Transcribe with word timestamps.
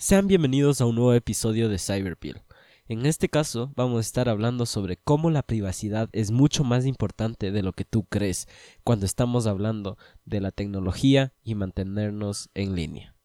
Sean 0.00 0.28
bienvenidos 0.28 0.80
a 0.80 0.86
un 0.86 0.94
nuevo 0.94 1.12
episodio 1.12 1.68
de 1.68 1.76
Cyberpeel. 1.76 2.42
En 2.86 3.04
este 3.04 3.28
caso 3.28 3.72
vamos 3.74 3.98
a 3.98 4.02
estar 4.02 4.28
hablando 4.28 4.64
sobre 4.64 4.96
cómo 4.96 5.28
la 5.28 5.42
privacidad 5.42 6.08
es 6.12 6.30
mucho 6.30 6.62
más 6.62 6.86
importante 6.86 7.50
de 7.50 7.62
lo 7.64 7.72
que 7.72 7.84
tú 7.84 8.04
crees 8.04 8.46
cuando 8.84 9.06
estamos 9.06 9.48
hablando 9.48 9.98
de 10.24 10.40
la 10.40 10.52
tecnología 10.52 11.32
y 11.42 11.56
mantenernos 11.56 12.48
en 12.54 12.76
línea. 12.76 13.16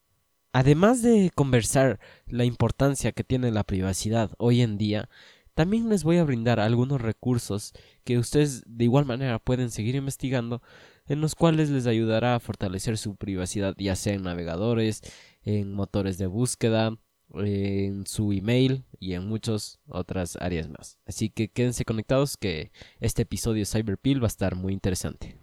Además 0.51 1.04
de 1.04 1.31
conversar 1.36 1.99
la 2.25 2.44
importancia 2.44 3.12
que 3.12 3.24
tiene 3.24 3.52
la 3.52 3.64
privacidad 3.64 4.32
hoy 4.40 4.62
en 4.62 4.80
día, 4.80 5.10
también 5.54 5.90
les 5.90 6.04
voy 6.04 6.18
a 6.18 6.24
brindar 6.24 6.60
algunos 6.60 7.00
recursos 7.00 7.74
que 8.04 8.18
ustedes 8.18 8.64
de 8.66 8.86
igual 8.86 9.05
manera 9.05 9.38
pueden 9.38 9.70
seguir 9.70 9.94
investigando 9.94 10.64
en 11.05 11.21
los 11.21 11.36
cuales 11.36 11.70
les 11.70 11.86
ayudará 11.86 12.34
a 12.34 12.40
fortalecer 12.40 12.98
su 12.98 13.16
privacidad 13.16 13.76
ya 13.78 13.96
sea 13.96 14.14
en 14.14 14.24
navegadores, 14.24 15.04
en 15.44 15.73
motores 15.73 16.18
de 16.18 16.28
búsqueda, 16.28 16.98
en 17.36 18.05
su 18.05 18.32
email 18.32 18.86
y 18.99 19.13
en 19.13 19.27
muchas 19.27 19.80
otras 19.88 20.38
áreas 20.40 20.70
más. 20.70 21.00
Así 21.05 21.30
que 21.30 21.50
quédense 21.50 21.86
conectados 21.86 22.38
que 22.38 22.72
este 23.00 23.23
episodio 23.23 23.62
de 23.62 23.66
Cyberpeel 23.66 24.22
va 24.22 24.27
a 24.27 24.27
estar 24.27 24.55
muy 24.55 24.73
interesante. 24.73 25.38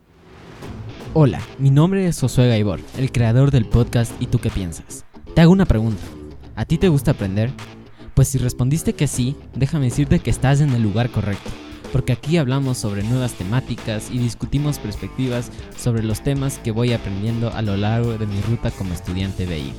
Hola, 1.12 1.42
mi 1.58 1.70
nombre 1.70 2.06
es 2.06 2.20
Josué 2.20 2.48
Gaibor, 2.48 2.80
el 2.96 3.10
creador 3.10 3.50
del 3.50 3.68
podcast 3.68 4.12
¿Y 4.22 4.26
tú 4.26 4.38
qué 4.38 4.50
piensas? 4.50 5.04
Te 5.34 5.40
hago 5.40 5.52
una 5.52 5.66
pregunta. 5.66 6.02
¿A 6.54 6.64
ti 6.64 6.78
te 6.78 6.88
gusta 6.88 7.12
aprender? 7.12 7.50
Pues 8.14 8.28
si 8.28 8.38
respondiste 8.38 8.92
que 8.92 9.06
sí, 9.06 9.36
déjame 9.54 9.86
decirte 9.86 10.20
que 10.20 10.30
estás 10.30 10.60
en 10.60 10.70
el 10.70 10.82
lugar 10.82 11.10
correcto, 11.10 11.50
porque 11.92 12.12
aquí 12.12 12.36
hablamos 12.36 12.78
sobre 12.78 13.02
nuevas 13.02 13.34
temáticas 13.34 14.10
y 14.10 14.18
discutimos 14.18 14.78
perspectivas 14.78 15.50
sobre 15.76 16.02
los 16.02 16.22
temas 16.22 16.58
que 16.58 16.70
voy 16.70 16.92
aprendiendo 16.92 17.52
a 17.52 17.62
lo 17.62 17.76
largo 17.76 18.16
de 18.18 18.26
mi 18.26 18.40
ruta 18.42 18.70
como 18.70 18.94
estudiante 18.94 19.46
BI. 19.46 19.72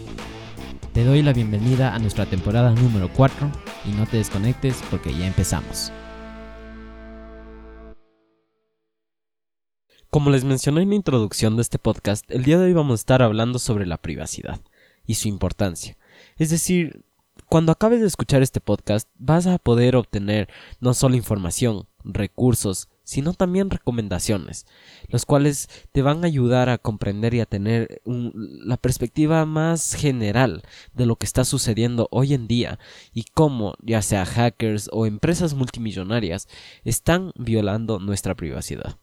Te 0.94 1.06
doy 1.06 1.22
la 1.22 1.32
bienvenida 1.32 1.96
a 1.96 2.00
nuestra 2.00 2.26
temporada 2.26 2.72
número 2.72 3.10
4 3.16 3.50
y 3.86 3.92
no 3.92 4.06
te 4.06 4.18
desconectes 4.18 4.84
porque 4.90 5.14
ya 5.14 5.26
empezamos. 5.26 5.92
Como 10.09 10.30
les 10.30 10.44
mencioné 10.44 10.81
en 10.81 10.90
la 10.90 10.96
introducción 10.96 11.56
de 11.56 11.62
este 11.62 11.80
podcast, 11.80 12.30
el 12.30 12.44
día 12.44 12.59
de 12.59 12.66
hoy 12.66 12.73
vamos 12.73 13.00
a 13.00 13.02
estar 13.02 13.22
hablando 13.22 13.59
sobre 13.59 13.86
la 13.86 13.96
privacidad 13.96 14.59
y 15.06 15.16
su 15.16 15.30
importancia. 15.30 15.98
Es 16.36 16.50
decir, 16.50 17.06
cuando 17.52 17.73
acabes 17.73 17.99
de 17.99 18.07
escuchar 18.07 18.41
este 18.41 18.61
podcast 18.61 19.09
vas 19.19 19.45
a 19.45 19.57
poder 19.57 19.97
obtener 19.97 20.47
no 20.80 20.94
solo 20.94 21.17
información, 21.17 21.85
recursos, 22.05 22.88
sino 23.03 23.33
también 23.33 23.69
recomendaciones, 23.69 24.66
los 25.09 25.25
cuales 25.25 25.67
te 25.91 26.02
van 26.02 26.23
a 26.23 26.27
ayudar 26.27 26.69
a 26.69 26.77
comprender 26.77 27.33
y 27.33 27.41
a 27.41 27.45
tener 27.45 28.02
la 28.05 28.77
perspectiva 28.77 29.45
más 29.45 29.95
general 29.95 30.61
de 30.94 31.05
lo 31.05 31.17
que 31.17 31.25
está 31.25 31.44
sucediendo 31.44 32.07
hoy 32.09 32.35
en 32.35 32.47
día 32.47 32.79
y 33.13 33.25
cómo, 33.33 33.73
ya 33.81 34.02
sea 34.02 34.25
hackers 34.25 34.89
o 34.94 35.05
empresas 35.05 35.53
multimillonarias, 35.53 36.47
están 36.85 37.33
violando 37.35 37.99
nuestra 37.99 38.33
privacidad. 38.33 38.97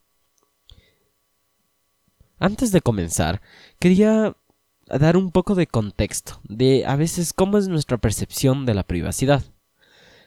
Antes 2.38 2.72
de 2.72 2.80
comenzar, 2.80 3.42
quería 3.78 4.37
dar 4.88 5.16
un 5.16 5.30
poco 5.30 5.54
de 5.54 5.66
contexto 5.66 6.40
de 6.48 6.86
a 6.86 6.96
veces 6.96 7.32
cómo 7.32 7.58
es 7.58 7.68
nuestra 7.68 7.98
percepción 7.98 8.66
de 8.66 8.74
la 8.74 8.84
privacidad. 8.84 9.42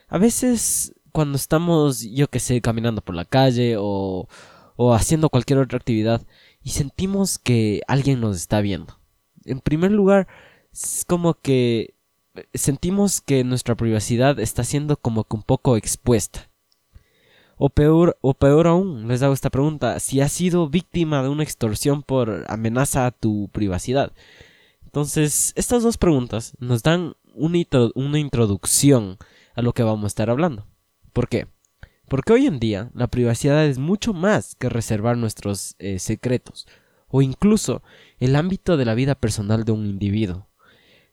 A 0.08 0.18
veces 0.18 0.94
cuando 1.12 1.36
estamos, 1.36 2.02
yo 2.02 2.28
que 2.28 2.40
sé, 2.40 2.60
caminando 2.60 3.02
por 3.02 3.14
la 3.14 3.24
calle 3.24 3.76
o, 3.78 4.28
o 4.76 4.94
haciendo 4.94 5.28
cualquier 5.28 5.58
otra 5.58 5.78
actividad 5.78 6.22
y 6.62 6.70
sentimos 6.70 7.38
que 7.38 7.82
alguien 7.86 8.20
nos 8.20 8.36
está 8.36 8.60
viendo. 8.60 8.98
En 9.44 9.60
primer 9.60 9.90
lugar, 9.90 10.28
es 10.72 11.04
como 11.06 11.34
que 11.34 11.94
sentimos 12.54 13.20
que 13.20 13.44
nuestra 13.44 13.74
privacidad 13.74 14.40
está 14.40 14.64
siendo 14.64 14.96
como 14.96 15.24
que 15.24 15.36
un 15.36 15.42
poco 15.42 15.76
expuesta. 15.76 16.48
O 17.56 17.68
peor, 17.68 18.18
o 18.22 18.34
peor 18.34 18.66
aún, 18.66 19.06
les 19.06 19.22
hago 19.22 19.34
esta 19.34 19.50
pregunta, 19.50 20.00
si 20.00 20.20
has 20.20 20.32
sido 20.32 20.68
víctima 20.68 21.22
de 21.22 21.28
una 21.28 21.42
extorsión 21.44 22.02
por 22.02 22.44
amenaza 22.48 23.06
a 23.06 23.10
tu 23.10 23.50
privacidad. 23.52 24.12
Entonces, 24.92 25.54
estas 25.56 25.82
dos 25.82 25.96
preguntas 25.96 26.52
nos 26.58 26.82
dan 26.82 27.14
una, 27.32 27.56
introducción 28.18 29.16
a 29.54 29.62
lo 29.62 29.72
que 29.72 29.82
vamos 29.82 30.04
a 30.04 30.06
estar 30.08 30.28
hablando. 30.28 30.66
¿Por 31.14 31.30
qué? 31.30 31.46
Porque 32.08 32.34
hoy 32.34 32.44
en 32.44 32.60
día 32.60 32.90
la 32.92 33.06
privacidad 33.06 33.64
es 33.64 33.78
mucho 33.78 34.12
más 34.12 34.54
que 34.54 34.68
reservar 34.68 35.16
nuestros 35.16 35.76
eh, 35.78 35.98
secretos 35.98 36.66
o 37.08 37.22
incluso 37.22 37.82
el 38.18 38.36
ámbito 38.36 38.76
de 38.76 38.84
la 38.84 38.94
vida 38.94 39.14
personal 39.14 39.64
de 39.64 39.72
un 39.72 39.86
individuo. 39.86 40.50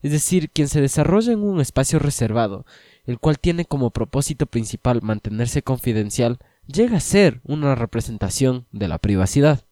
Es 0.02 0.12
decir, 0.12 0.50
quien 0.50 0.68
se 0.68 0.82
desarrolla 0.82 1.32
en 1.32 1.40
un 1.40 1.62
espacio 1.62 2.00
reservado, 2.00 2.66
el 3.06 3.18
cual 3.18 3.40
tiene 3.40 3.64
como 3.64 3.92
propósito 3.92 4.46
principal 4.46 5.02
mantenerse 5.02 5.62
confidencial, 5.62 6.40
llega 6.68 6.98
a 6.98 7.00
ser 7.00 7.40
una 7.46 7.76
representación 7.76 8.68
de 8.74 8.90
la 8.90 8.98
privacidad. 8.98 9.69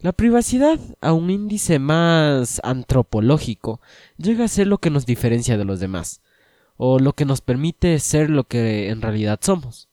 La 0.00 0.12
privacidad, 0.12 0.78
a 1.00 1.12
un 1.12 1.28
índice 1.28 1.80
más 1.80 2.60
antropológico, 2.62 3.80
llega 4.16 4.44
a 4.44 4.48
ser 4.48 4.68
lo 4.68 4.78
que 4.78 4.90
nos 4.90 5.06
diferencia 5.06 5.58
de 5.58 5.64
los 5.64 5.80
demás, 5.80 6.20
o 6.76 7.00
lo 7.00 7.14
que 7.14 7.24
nos 7.24 7.40
permite 7.40 7.98
ser 7.98 8.30
lo 8.30 8.44
que 8.44 8.90
en 8.90 9.02
realidad 9.02 9.40
somos. 9.42 9.88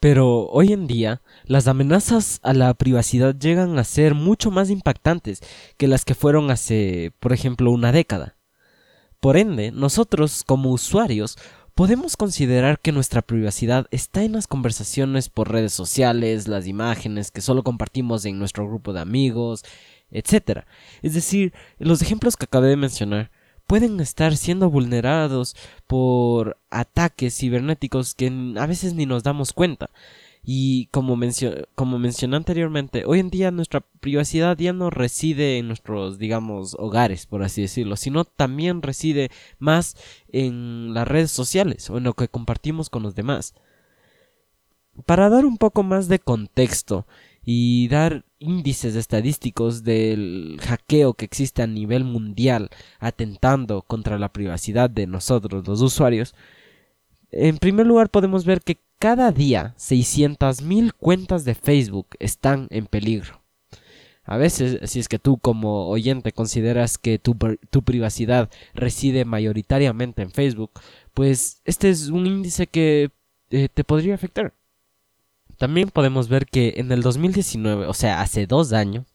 Pero 0.00 0.48
hoy 0.48 0.72
en 0.72 0.88
día 0.88 1.22
las 1.44 1.68
amenazas 1.68 2.40
a 2.42 2.54
la 2.54 2.74
privacidad 2.74 3.36
llegan 3.36 3.78
a 3.78 3.84
ser 3.84 4.14
mucho 4.14 4.50
más 4.50 4.68
impactantes 4.68 5.40
que 5.76 5.86
las 5.86 6.04
que 6.04 6.16
fueron 6.16 6.50
hace, 6.50 7.12
por 7.20 7.32
ejemplo, 7.32 7.70
una 7.70 7.92
década. 7.92 8.34
Por 9.20 9.36
ende, 9.36 9.70
nosotros, 9.70 10.42
como 10.44 10.70
usuarios, 10.70 11.38
podemos 11.76 12.16
considerar 12.16 12.80
que 12.80 12.90
nuestra 12.90 13.20
privacidad 13.20 13.86
está 13.90 14.24
en 14.24 14.32
las 14.32 14.46
conversaciones 14.46 15.28
por 15.28 15.52
redes 15.52 15.74
sociales, 15.74 16.48
las 16.48 16.66
imágenes 16.66 17.30
que 17.30 17.42
solo 17.42 17.62
compartimos 17.62 18.24
en 18.24 18.38
nuestro 18.38 18.66
grupo 18.66 18.94
de 18.94 19.00
amigos, 19.00 19.62
etc. 20.10 20.64
Es 21.02 21.12
decir, 21.12 21.52
los 21.78 22.00
ejemplos 22.00 22.38
que 22.38 22.46
acabé 22.46 22.68
de 22.68 22.76
mencionar 22.76 23.30
pueden 23.66 24.00
estar 24.00 24.38
siendo 24.38 24.70
vulnerados 24.70 25.54
por 25.86 26.56
ataques 26.70 27.36
cibernéticos 27.36 28.14
que 28.14 28.54
a 28.56 28.66
veces 28.66 28.94
ni 28.94 29.04
nos 29.04 29.22
damos 29.22 29.52
cuenta. 29.52 29.90
Y 30.48 30.86
como, 30.92 31.18
como 31.74 31.98
mencioné 31.98 32.36
anteriormente, 32.36 33.04
hoy 33.04 33.18
en 33.18 33.30
día 33.30 33.50
nuestra 33.50 33.80
privacidad 33.80 34.56
ya 34.56 34.72
no 34.72 34.90
reside 34.90 35.58
en 35.58 35.66
nuestros, 35.66 36.18
digamos, 36.18 36.76
hogares, 36.78 37.26
por 37.26 37.42
así 37.42 37.62
decirlo, 37.62 37.96
sino 37.96 38.24
también 38.24 38.80
reside 38.80 39.32
más 39.58 39.96
en 40.28 40.94
las 40.94 41.08
redes 41.08 41.32
sociales 41.32 41.90
o 41.90 41.98
en 41.98 42.04
lo 42.04 42.14
que 42.14 42.28
compartimos 42.28 42.90
con 42.90 43.02
los 43.02 43.16
demás. 43.16 43.54
Para 45.04 45.28
dar 45.30 45.46
un 45.46 45.58
poco 45.58 45.82
más 45.82 46.06
de 46.06 46.20
contexto 46.20 47.08
y 47.44 47.88
dar 47.88 48.24
índices 48.38 48.94
estadísticos 48.94 49.82
del 49.82 50.60
hackeo 50.62 51.14
que 51.14 51.24
existe 51.24 51.62
a 51.62 51.66
nivel 51.66 52.04
mundial 52.04 52.70
atentando 53.00 53.82
contra 53.82 54.16
la 54.16 54.32
privacidad 54.32 54.90
de 54.90 55.08
nosotros 55.08 55.66
los 55.66 55.82
usuarios, 55.82 56.36
en 57.32 57.58
primer 57.58 57.84
lugar 57.84 58.10
podemos 58.10 58.44
ver 58.44 58.60
que 58.60 58.85
cada 58.98 59.32
día 59.32 59.74
600.000 59.78 60.92
cuentas 60.92 61.44
de 61.44 61.54
Facebook 61.54 62.08
están 62.18 62.68
en 62.70 62.86
peligro. 62.86 63.42
A 64.24 64.36
veces, 64.36 64.90
si 64.90 64.98
es 64.98 65.08
que 65.08 65.20
tú 65.20 65.38
como 65.38 65.88
oyente 65.88 66.32
consideras 66.32 66.98
que 66.98 67.20
tu, 67.20 67.36
privacidad 67.84 68.50
reside 68.74 69.24
mayoritariamente 69.24 70.22
en 70.22 70.32
Facebook, 70.32 70.72
pues 71.14 71.60
este 71.64 71.90
es 71.90 72.08
un 72.08 72.26
índice 72.26 72.66
que 72.66 73.10
eh, 73.50 73.68
te 73.72 73.84
podría 73.84 74.16
afectar. 74.16 74.52
También 75.58 75.90
podemos 75.90 76.28
ver 76.28 76.46
que 76.46 76.74
en 76.78 76.90
el 76.90 77.02
2019, 77.02 77.86
o 77.86 77.94
sea, 77.94 78.20
hace 78.20 78.48
dos 78.48 78.72
años, 78.72 79.06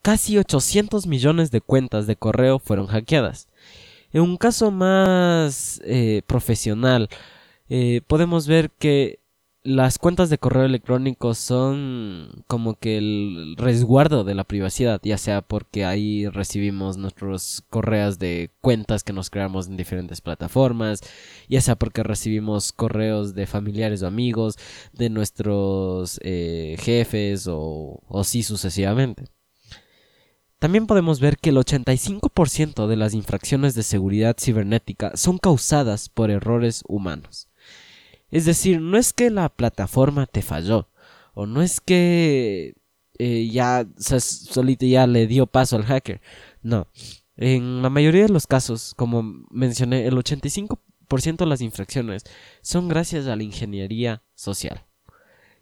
casi 0.00 0.38
800 0.38 1.08
millones 1.08 1.50
de 1.50 1.60
cuentas 1.60 2.06
de 2.06 2.14
correo 2.14 2.60
fueron 2.60 2.86
hackeadas. 2.86 3.48
En 4.12 4.22
un 4.22 4.36
caso 4.36 4.70
más 4.70 5.80
eh, 5.84 6.22
profesional, 6.28 7.08
eh, 7.68 8.00
podemos 8.06 8.46
ver 8.46 8.70
que 8.70 9.20
las 9.66 9.98
cuentas 9.98 10.30
de 10.30 10.38
correo 10.38 10.64
electrónico 10.64 11.34
son 11.34 12.44
como 12.46 12.78
que 12.78 12.98
el 12.98 13.56
resguardo 13.58 14.22
de 14.22 14.36
la 14.36 14.44
privacidad, 14.44 15.00
ya 15.02 15.18
sea 15.18 15.42
porque 15.42 15.84
ahí 15.84 16.28
recibimos 16.28 16.98
nuestros 16.98 17.64
correos 17.68 18.20
de 18.20 18.50
cuentas 18.60 19.02
que 19.02 19.12
nos 19.12 19.28
creamos 19.28 19.66
en 19.66 19.76
diferentes 19.76 20.20
plataformas, 20.20 21.00
ya 21.48 21.60
sea 21.60 21.74
porque 21.74 22.04
recibimos 22.04 22.70
correos 22.72 23.34
de 23.34 23.46
familiares 23.46 24.04
o 24.04 24.06
amigos, 24.06 24.56
de 24.92 25.10
nuestros 25.10 26.20
eh, 26.22 26.76
jefes 26.78 27.48
o, 27.48 28.00
o 28.06 28.24
sí 28.24 28.44
sucesivamente. 28.44 29.24
También 30.60 30.86
podemos 30.86 31.18
ver 31.18 31.38
que 31.38 31.50
el 31.50 31.56
85% 31.56 32.86
de 32.86 32.96
las 32.96 33.14
infracciones 33.14 33.74
de 33.74 33.82
seguridad 33.82 34.36
cibernética 34.38 35.12
son 35.16 35.38
causadas 35.38 36.08
por 36.08 36.30
errores 36.30 36.82
humanos. 36.86 37.48
Es 38.30 38.44
decir, 38.44 38.80
no 38.80 38.98
es 38.98 39.12
que 39.12 39.30
la 39.30 39.48
plataforma 39.48 40.26
te 40.26 40.42
falló, 40.42 40.88
o 41.34 41.46
no 41.46 41.62
es 41.62 41.80
que 41.80 42.74
eh, 43.18 43.48
ya 43.50 43.86
solito 43.96 44.86
ya 44.86 45.06
le 45.06 45.26
dio 45.26 45.46
paso 45.46 45.76
al 45.76 45.84
hacker. 45.84 46.20
No, 46.62 46.88
En 47.36 47.82
la 47.82 47.90
mayoría 47.90 48.22
de 48.22 48.28
los 48.30 48.46
casos, 48.46 48.94
como 48.96 49.22
mencioné, 49.50 50.06
el 50.06 50.14
85% 50.16 51.36
de 51.36 51.46
las 51.46 51.60
infracciones 51.60 52.24
son 52.62 52.88
gracias 52.88 53.26
a 53.26 53.36
la 53.36 53.42
ingeniería 53.42 54.22
social. 54.34 54.84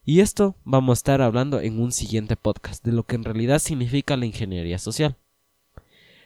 Y 0.05 0.21
esto 0.21 0.57
vamos 0.65 0.99
a 0.99 1.01
estar 1.01 1.23
hablando 1.23 1.61
en 1.61 1.81
un 1.81 1.91
siguiente 1.91 2.37
podcast 2.37 2.85
de 2.85 2.93
lo 2.93 3.05
que 3.05 3.17
en 3.17 3.25
realidad 3.25 3.59
significa 3.59 4.17
la 4.17 4.27
ingeniería 4.27 4.79
social. 4.79 5.17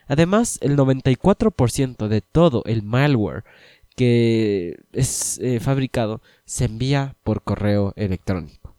Además, 0.08 0.58
el 0.62 0.76
94% 0.76 2.08
de 2.08 2.23
todo 2.23 2.62
el 2.64 2.82
malware 2.82 3.44
que 3.99 4.77
es 4.93 5.41
eh, 5.41 5.59
fabricado 5.59 6.23
se 6.45 6.67
envía 6.67 7.17
por 7.25 7.43
correo 7.43 7.93
electrónico. 7.97 8.77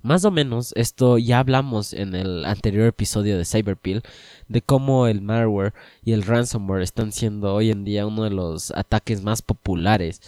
Más 0.00 0.24
o 0.24 0.30
menos, 0.30 0.72
esto 0.76 1.18
ya 1.18 1.40
hablamos 1.40 1.92
en 1.92 2.14
el 2.14 2.46
anterior 2.46 2.86
episodio 2.86 3.36
de 3.36 3.44
Cyberpill, 3.44 4.02
de 4.48 4.62
cómo 4.62 5.08
el 5.08 5.20
malware 5.20 5.74
y 6.02 6.12
el 6.12 6.22
ransomware 6.22 6.80
están 6.80 7.12
siendo 7.12 7.54
hoy 7.54 7.70
en 7.70 7.84
día 7.84 8.06
uno 8.06 8.24
de 8.24 8.30
los 8.30 8.70
ataques 8.70 9.22
más 9.22 9.42
populares. 9.42 10.22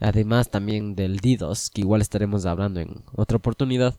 Además 0.00 0.50
también 0.50 0.94
del 0.94 1.18
DDoS, 1.18 1.68
que 1.68 1.82
igual 1.82 2.00
estaremos 2.00 2.46
hablando 2.46 2.80
en 2.80 3.02
otra 3.12 3.36
oportunidad. 3.36 3.98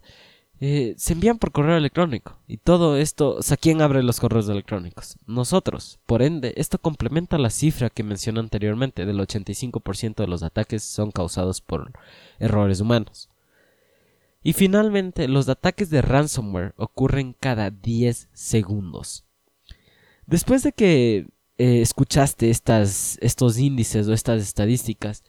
Eh, 0.61 0.93
se 0.97 1.13
envían 1.13 1.37
por 1.37 1.51
correo 1.51 1.77
electrónico. 1.77 2.37
Y 2.47 2.57
todo 2.57 2.97
esto, 2.97 3.35
o 3.35 3.41
sea, 3.41 3.55
¿quién 3.55 3.81
abre 3.81 4.03
los 4.03 4.19
correos 4.19 4.49
electrónicos? 4.49 5.17
Nosotros. 5.25 5.99
Por 6.05 6.21
ende, 6.21 6.53
esto 6.57 6.79
complementa 6.79 7.37
la 7.37 7.49
cifra 7.49 7.89
que 7.89 8.03
mencioné 8.03 8.41
anteriormente, 8.41 9.05
del 9.05 9.19
85% 9.19 10.15
de 10.15 10.27
los 10.27 10.43
ataques 10.43 10.83
son 10.83 11.11
causados 11.11 11.61
por 11.61 11.93
errores 12.39 12.81
humanos. 12.81 13.29
Y 14.43 14.53
finalmente, 14.53 15.27
los 15.27 15.47
ataques 15.47 15.89
de 15.89 16.01
ransomware 16.01 16.73
ocurren 16.75 17.35
cada 17.39 17.71
10 17.71 18.29
segundos. 18.33 19.25
Después 20.25 20.63
de 20.63 20.73
que 20.73 21.27
eh, 21.57 21.81
escuchaste 21.81 22.49
estas, 22.49 23.17
estos 23.21 23.57
índices 23.57 24.07
o 24.07 24.13
estas 24.13 24.41
estadísticas, 24.41 25.23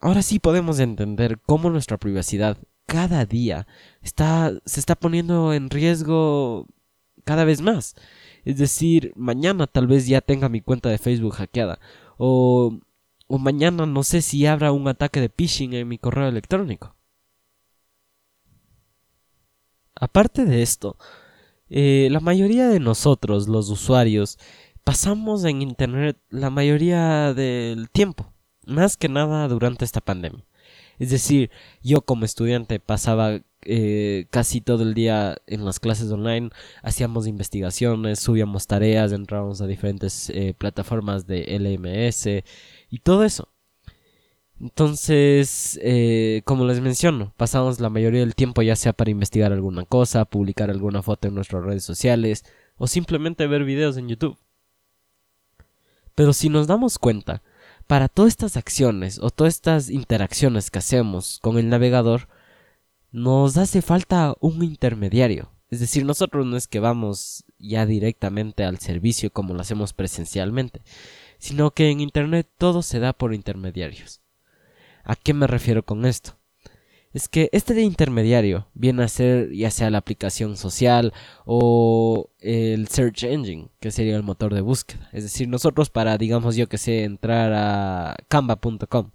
ahora 0.00 0.22
sí 0.22 0.38
podemos 0.38 0.78
entender 0.78 1.38
cómo 1.38 1.70
nuestra 1.70 1.98
privacidad 1.98 2.58
cada 2.92 3.24
día 3.24 3.66
está, 4.02 4.52
se 4.66 4.78
está 4.78 4.96
poniendo 4.96 5.54
en 5.54 5.70
riesgo 5.70 6.66
cada 7.24 7.46
vez 7.46 7.62
más. 7.62 7.94
Es 8.44 8.58
decir, 8.58 9.14
mañana 9.16 9.66
tal 9.66 9.86
vez 9.86 10.06
ya 10.06 10.20
tenga 10.20 10.50
mi 10.50 10.60
cuenta 10.60 10.90
de 10.90 10.98
Facebook 10.98 11.32
hackeada. 11.36 11.80
O, 12.18 12.78
o 13.28 13.38
mañana 13.38 13.86
no 13.86 14.02
sé 14.02 14.20
si 14.20 14.44
habrá 14.44 14.72
un 14.72 14.88
ataque 14.88 15.22
de 15.22 15.30
phishing 15.30 15.72
en 15.72 15.88
mi 15.88 15.96
correo 15.96 16.28
electrónico. 16.28 16.94
Aparte 19.94 20.44
de 20.44 20.60
esto, 20.60 20.98
eh, 21.70 22.08
la 22.10 22.20
mayoría 22.20 22.68
de 22.68 22.78
nosotros, 22.78 23.48
los 23.48 23.70
usuarios, 23.70 24.38
pasamos 24.84 25.46
en 25.46 25.62
Internet 25.62 26.18
la 26.28 26.50
mayoría 26.50 27.32
del 27.32 27.88
tiempo, 27.88 28.34
más 28.66 28.98
que 28.98 29.08
nada 29.08 29.48
durante 29.48 29.86
esta 29.86 30.02
pandemia. 30.02 30.44
Es 31.02 31.10
decir, 31.10 31.50
yo 31.82 32.02
como 32.02 32.24
estudiante 32.24 32.78
pasaba 32.78 33.40
eh, 33.62 34.26
casi 34.30 34.60
todo 34.60 34.84
el 34.84 34.94
día 34.94 35.36
en 35.48 35.64
las 35.64 35.80
clases 35.80 36.12
online, 36.12 36.50
hacíamos 36.80 37.26
investigaciones, 37.26 38.20
subíamos 38.20 38.68
tareas, 38.68 39.10
entrábamos 39.10 39.60
a 39.60 39.66
diferentes 39.66 40.30
eh, 40.30 40.54
plataformas 40.56 41.26
de 41.26 41.56
LMS 41.58 42.44
y 42.88 42.98
todo 43.00 43.24
eso. 43.24 43.48
Entonces, 44.60 45.76
eh, 45.82 46.42
como 46.44 46.66
les 46.66 46.80
menciono, 46.80 47.34
pasamos 47.36 47.80
la 47.80 47.90
mayoría 47.90 48.20
del 48.20 48.36
tiempo 48.36 48.62
ya 48.62 48.76
sea 48.76 48.92
para 48.92 49.10
investigar 49.10 49.52
alguna 49.52 49.84
cosa, 49.84 50.24
publicar 50.24 50.70
alguna 50.70 51.02
foto 51.02 51.26
en 51.26 51.34
nuestras 51.34 51.64
redes 51.64 51.82
sociales 51.82 52.44
o 52.76 52.86
simplemente 52.86 53.48
ver 53.48 53.64
videos 53.64 53.96
en 53.96 54.08
YouTube. 54.08 54.38
Pero 56.14 56.32
si 56.32 56.48
nos 56.48 56.68
damos 56.68 57.00
cuenta, 57.00 57.42
para 57.92 58.08
todas 58.08 58.30
estas 58.30 58.56
acciones 58.56 59.18
o 59.18 59.28
todas 59.28 59.52
estas 59.52 59.90
interacciones 59.90 60.70
que 60.70 60.78
hacemos 60.78 61.38
con 61.42 61.58
el 61.58 61.68
navegador, 61.68 62.26
nos 63.10 63.58
hace 63.58 63.82
falta 63.82 64.34
un 64.40 64.64
intermediario. 64.64 65.52
Es 65.68 65.80
decir, 65.80 66.06
nosotros 66.06 66.46
no 66.46 66.56
es 66.56 66.68
que 66.68 66.80
vamos 66.80 67.44
ya 67.58 67.84
directamente 67.84 68.64
al 68.64 68.78
servicio 68.78 69.30
como 69.30 69.52
lo 69.52 69.60
hacemos 69.60 69.92
presencialmente, 69.92 70.80
sino 71.36 71.72
que 71.72 71.90
en 71.90 72.00
Internet 72.00 72.48
todo 72.56 72.80
se 72.80 72.98
da 72.98 73.12
por 73.12 73.34
intermediarios. 73.34 74.22
¿A 75.04 75.14
qué 75.14 75.34
me 75.34 75.46
refiero 75.46 75.84
con 75.84 76.06
esto? 76.06 76.38
Es 77.12 77.28
que 77.28 77.48
este 77.52 77.74
de 77.74 77.82
intermediario 77.82 78.66
viene 78.74 79.02
a 79.04 79.08
ser 79.08 79.52
ya 79.52 79.70
sea 79.70 79.90
la 79.90 79.98
aplicación 79.98 80.56
social 80.56 81.12
o 81.44 82.30
el 82.40 82.88
search 82.88 83.24
engine, 83.24 83.68
que 83.80 83.90
sería 83.90 84.16
el 84.16 84.22
motor 84.22 84.54
de 84.54 84.62
búsqueda. 84.62 85.08
Es 85.12 85.24
decir, 85.24 85.48
nosotros 85.48 85.90
para, 85.90 86.16
digamos 86.18 86.56
yo 86.56 86.68
que 86.68 86.78
sé, 86.78 87.04
entrar 87.04 87.52
a 87.52 88.16
canva.com, 88.28 89.10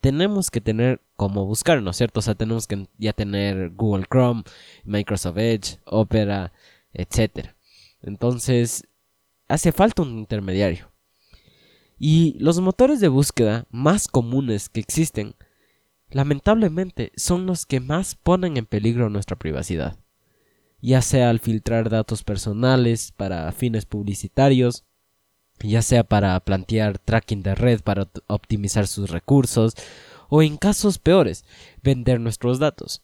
tenemos 0.00 0.50
que 0.50 0.60
tener 0.60 1.00
cómo 1.16 1.44
buscar, 1.46 1.82
¿no 1.82 1.90
es 1.90 1.96
cierto? 1.96 2.20
O 2.20 2.22
sea, 2.22 2.34
tenemos 2.34 2.66
que 2.66 2.88
ya 2.98 3.12
tener 3.12 3.70
Google 3.70 4.06
Chrome, 4.10 4.42
Microsoft 4.84 5.38
Edge, 5.38 5.78
Opera, 5.84 6.52
etc. 6.92 7.50
Entonces, 8.00 8.84
hace 9.46 9.72
falta 9.72 10.02
un 10.02 10.18
intermediario. 10.18 10.90
Y 11.98 12.36
los 12.40 12.58
motores 12.58 12.98
de 12.98 13.06
búsqueda 13.06 13.66
más 13.70 14.08
comunes 14.08 14.68
que 14.68 14.80
existen 14.80 15.36
lamentablemente 16.12 17.12
son 17.16 17.46
los 17.46 17.66
que 17.66 17.80
más 17.80 18.14
ponen 18.14 18.56
en 18.56 18.66
peligro 18.66 19.10
nuestra 19.10 19.36
privacidad, 19.36 19.98
ya 20.80 21.02
sea 21.02 21.30
al 21.30 21.40
filtrar 21.40 21.90
datos 21.90 22.22
personales 22.22 23.12
para 23.12 23.50
fines 23.52 23.86
publicitarios, 23.86 24.84
ya 25.60 25.82
sea 25.82 26.04
para 26.04 26.38
plantear 26.40 26.98
tracking 26.98 27.42
de 27.42 27.54
red 27.54 27.80
para 27.80 28.08
optimizar 28.26 28.86
sus 28.86 29.10
recursos, 29.10 29.74
o 30.28 30.42
en 30.42 30.56
casos 30.56 30.98
peores, 30.98 31.44
vender 31.82 32.18
nuestros 32.20 32.58
datos. 32.58 33.02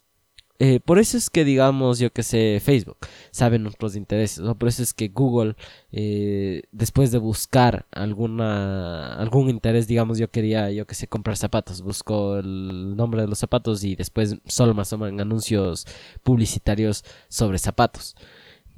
Eh, 0.60 0.80
por 0.80 0.98
eso 0.98 1.16
es 1.16 1.30
que 1.30 1.44
digamos, 1.44 2.00
yo 2.00 2.12
que 2.12 2.24
sé, 2.24 2.60
Facebook 2.60 2.98
sabe 3.30 3.60
nuestros 3.60 3.94
intereses, 3.94 4.40
o 4.40 4.56
por 4.56 4.68
eso 4.68 4.82
es 4.82 4.92
que 4.92 5.08
Google, 5.08 5.54
eh, 5.92 6.62
después 6.72 7.12
de 7.12 7.18
buscar 7.18 7.86
alguna, 7.92 9.14
algún 9.14 9.50
interés, 9.50 9.86
digamos, 9.86 10.18
yo 10.18 10.30
quería, 10.32 10.72
yo 10.72 10.84
que 10.84 10.96
sé, 10.96 11.06
comprar 11.06 11.36
zapatos, 11.36 11.80
busco 11.82 12.38
el 12.38 12.96
nombre 12.96 13.20
de 13.22 13.28
los 13.28 13.38
zapatos 13.38 13.84
y 13.84 13.94
después 13.94 14.36
solo 14.46 14.72
o 14.72 14.74
menos 14.74 14.92
anuncios 14.92 15.86
publicitarios 16.24 17.04
sobre 17.28 17.58
zapatos. 17.58 18.16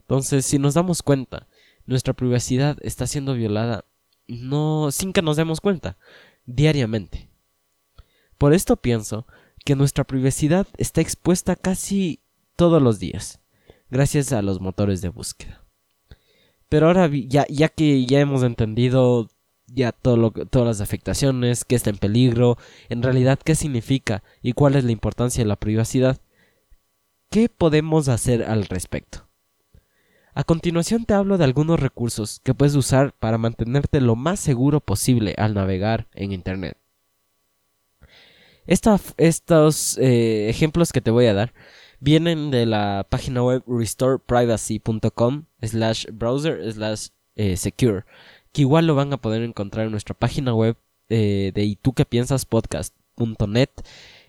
Entonces, 0.00 0.44
si 0.44 0.58
nos 0.58 0.74
damos 0.74 1.02
cuenta, 1.02 1.48
nuestra 1.86 2.12
privacidad 2.12 2.76
está 2.82 3.06
siendo 3.06 3.34
violada 3.34 3.86
no 4.28 4.90
sin 4.90 5.12
que 5.12 5.22
nos 5.22 5.36
demos 5.36 5.60
cuenta, 5.60 5.96
diariamente. 6.46 7.30
Por 8.38 8.54
esto 8.54 8.76
pienso 8.76 9.26
que 9.64 9.76
nuestra 9.76 10.04
privacidad 10.04 10.66
está 10.76 11.00
expuesta 11.00 11.56
casi 11.56 12.20
todos 12.56 12.82
los 12.82 12.98
días, 12.98 13.40
gracias 13.90 14.32
a 14.32 14.42
los 14.42 14.60
motores 14.60 15.00
de 15.00 15.08
búsqueda. 15.08 15.64
Pero 16.68 16.86
ahora, 16.86 17.10
ya, 17.12 17.46
ya 17.48 17.68
que 17.68 18.06
ya 18.06 18.20
hemos 18.20 18.42
entendido 18.42 19.28
ya 19.66 19.92
todo 19.92 20.16
lo, 20.16 20.30
todas 20.30 20.66
las 20.66 20.80
afectaciones, 20.80 21.64
qué 21.64 21.76
está 21.76 21.90
en 21.90 21.98
peligro, 21.98 22.58
en 22.88 23.02
realidad 23.02 23.38
qué 23.44 23.54
significa 23.54 24.22
y 24.42 24.52
cuál 24.52 24.76
es 24.76 24.84
la 24.84 24.92
importancia 24.92 25.42
de 25.42 25.48
la 25.48 25.56
privacidad, 25.56 26.20
¿qué 27.30 27.48
podemos 27.48 28.08
hacer 28.08 28.44
al 28.44 28.66
respecto? 28.66 29.28
A 30.34 30.44
continuación 30.44 31.04
te 31.04 31.14
hablo 31.14 31.38
de 31.38 31.44
algunos 31.44 31.80
recursos 31.80 32.40
que 32.44 32.54
puedes 32.54 32.74
usar 32.76 33.14
para 33.18 33.38
mantenerte 33.38 34.00
lo 34.00 34.16
más 34.16 34.38
seguro 34.40 34.80
posible 34.80 35.34
al 35.38 35.54
navegar 35.54 36.08
en 36.14 36.32
Internet 36.32 36.79
estos 38.70 39.98
eh, 39.98 40.48
ejemplos 40.48 40.92
que 40.92 41.00
te 41.00 41.10
voy 41.10 41.26
a 41.26 41.34
dar 41.34 41.52
vienen 41.98 42.52
de 42.52 42.66
la 42.66 43.04
página 43.08 43.42
web 43.42 43.64
restoreprivacy.com 43.66 45.44
slash 45.60 46.06
browser 46.12 46.72
slash 46.72 47.08
eh, 47.34 47.56
secure, 47.56 48.04
que 48.52 48.62
igual 48.62 48.86
lo 48.86 48.94
van 48.94 49.12
a 49.12 49.16
poder 49.16 49.42
encontrar 49.42 49.86
en 49.86 49.90
nuestra 49.90 50.14
página 50.14 50.54
web 50.54 50.76
eh, 51.08 51.50
de 51.52 51.64
y 51.64 51.74
tú 51.74 51.94
que 51.94 52.06
piensas 52.06 52.46
podcast.net 52.46 53.70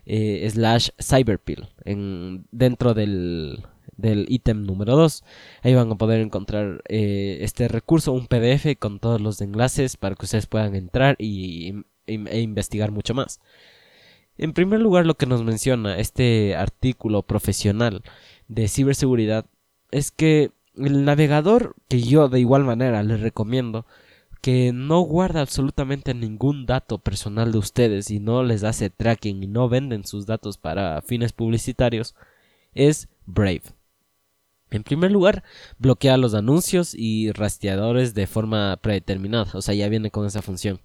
slash 0.04 0.88
cyberpill 0.98 1.68
en, 1.84 2.44
dentro 2.50 2.94
del 2.94 3.64
del 3.96 4.26
ítem 4.28 4.64
número 4.64 4.96
2. 4.96 5.22
Ahí 5.62 5.74
van 5.74 5.92
a 5.92 5.94
poder 5.94 6.20
encontrar 6.20 6.82
este 6.88 7.68
recurso, 7.68 8.12
un 8.12 8.26
PDF 8.26 8.76
con 8.80 8.98
todos 8.98 9.20
los 9.20 9.40
enlaces 9.40 9.96
para 9.96 10.16
que 10.16 10.24
ustedes 10.24 10.46
puedan 10.46 10.74
entrar 10.74 11.14
y, 11.20 11.84
e 12.06 12.40
investigar 12.40 12.90
mucho 12.90 13.14
más. 13.14 13.38
En 14.42 14.54
primer 14.54 14.80
lugar, 14.80 15.06
lo 15.06 15.14
que 15.14 15.26
nos 15.26 15.44
menciona 15.44 15.98
este 15.98 16.56
artículo 16.56 17.22
profesional 17.22 18.02
de 18.48 18.66
ciberseguridad 18.66 19.46
es 19.92 20.10
que 20.10 20.50
el 20.76 21.04
navegador, 21.04 21.76
que 21.86 22.02
yo 22.02 22.28
de 22.28 22.40
igual 22.40 22.64
manera 22.64 23.04
les 23.04 23.20
recomiendo, 23.20 23.86
que 24.40 24.72
no 24.72 24.98
guarda 25.02 25.42
absolutamente 25.42 26.12
ningún 26.12 26.66
dato 26.66 26.98
personal 26.98 27.52
de 27.52 27.58
ustedes 27.58 28.10
y 28.10 28.18
no 28.18 28.42
les 28.42 28.64
hace 28.64 28.90
tracking 28.90 29.44
y 29.44 29.46
no 29.46 29.68
venden 29.68 30.04
sus 30.04 30.26
datos 30.26 30.58
para 30.58 31.00
fines 31.02 31.32
publicitarios, 31.32 32.16
es 32.74 33.08
Brave. 33.26 33.62
En 34.72 34.82
primer 34.82 35.12
lugar, 35.12 35.44
bloquea 35.78 36.16
los 36.16 36.34
anuncios 36.34 36.96
y 36.96 37.30
rastreadores 37.30 38.12
de 38.14 38.26
forma 38.26 38.76
predeterminada, 38.82 39.52
o 39.54 39.62
sea, 39.62 39.74
ya 39.76 39.88
viene 39.88 40.10
con 40.10 40.26
esa 40.26 40.42
función. 40.42 40.80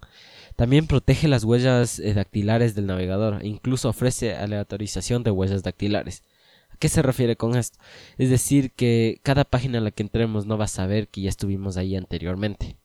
También 0.57 0.87
protege 0.87 1.27
las 1.27 1.43
huellas 1.43 1.99
eh, 1.99 2.15
dactilares 2.15 2.73
del 2.73 2.87
navegador 2.87 3.43
e 3.43 3.47
incluso 3.47 3.89
ofrece 3.89 4.35
aleatorización 4.35 5.21
de 5.21 5.29
huellas 5.29 5.61
dactilares. 5.61 6.23
¿A 6.71 6.77
qué 6.77 6.89
se 6.89 7.03
refiere 7.03 7.35
con 7.35 7.55
esto? 7.55 7.77
Es 8.17 8.31
decir, 8.31 8.71
que 8.71 9.19
cada 9.21 9.45
página 9.45 9.77
a 9.77 9.81
la 9.81 9.91
que 9.91 10.01
entremos 10.01 10.47
no 10.47 10.57
va 10.57 10.65
a 10.65 10.67
saber 10.67 11.09
que 11.09 11.21
ya 11.21 11.29
estuvimos 11.29 11.77
ahí 11.77 11.95
anteriormente. 11.95 12.75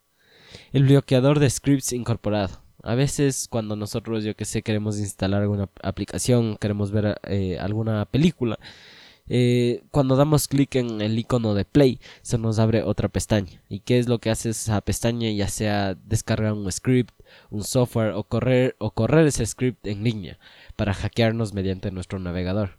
El 0.75 0.85
bloqueador 0.85 1.41
de 1.41 1.49
scripts 1.49 1.95
incorporado. 1.95 2.63
A 2.83 2.95
veces 2.95 3.49
cuando 3.49 3.75
nosotros, 3.75 4.23
yo 4.23 4.37
que 4.37 4.45
sé, 4.45 4.61
queremos 4.61 4.99
instalar 4.99 5.41
alguna 5.41 5.71
aplicación, 5.83 6.59
queremos 6.59 6.91
ver 6.91 7.19
eh, 7.23 7.59
alguna 7.59 8.05
película, 8.05 8.59
eh, 9.29 9.85
cuando 9.91 10.17
damos 10.17 10.49
clic 10.49 10.75
en 10.75 11.01
el 11.01 11.19
icono 11.19 11.55
de 11.55 11.65
play 11.65 12.01
se 12.23 12.39
nos 12.39 12.59
abre 12.59 12.83
otra 12.83 13.09
pestaña. 13.09 13.63
Y 13.69 13.81
qué 13.81 13.99
es 13.99 14.09
lo 14.09 14.19
que 14.19 14.31
hace 14.31 14.51
esa 14.51 14.81
pestaña 14.81 15.31
ya 15.31 15.49
sea 15.49 15.95
descargar 15.95 16.53
un 16.53 16.71
script 16.71 17.15
un 17.51 17.65
software 17.65 18.13
o 18.13 18.25
correr 18.25 18.77
o 18.79 18.91
correr 18.91 19.27
ese 19.27 19.47
script 19.47 19.87
en 19.87 20.05
línea 20.05 20.39
para 20.77 20.95
hackearnos 20.95 21.55
mediante 21.55 21.91
nuestro 21.91 22.19
navegador. 22.19 22.79